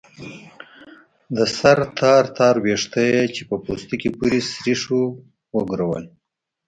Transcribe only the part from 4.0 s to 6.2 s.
پورې سرېښ وو وګرول.